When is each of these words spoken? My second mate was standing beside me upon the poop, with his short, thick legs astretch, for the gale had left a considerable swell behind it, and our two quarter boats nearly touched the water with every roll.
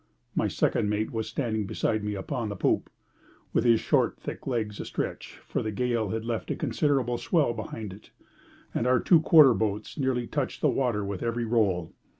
My 0.33 0.47
second 0.47 0.89
mate 0.89 1.11
was 1.11 1.27
standing 1.29 1.67
beside 1.67 2.03
me 2.03 2.15
upon 2.15 2.49
the 2.49 2.55
poop, 2.55 2.89
with 3.53 3.65
his 3.65 3.79
short, 3.79 4.19
thick 4.19 4.47
legs 4.47 4.79
astretch, 4.79 5.35
for 5.45 5.61
the 5.61 5.71
gale 5.71 6.09
had 6.09 6.25
left 6.25 6.49
a 6.49 6.55
considerable 6.55 7.19
swell 7.19 7.53
behind 7.53 7.93
it, 7.93 8.09
and 8.73 8.87
our 8.87 8.99
two 8.99 9.19
quarter 9.19 9.53
boats 9.53 9.99
nearly 9.99 10.25
touched 10.25 10.61
the 10.61 10.69
water 10.69 11.05
with 11.05 11.21
every 11.21 11.45
roll. 11.45 11.93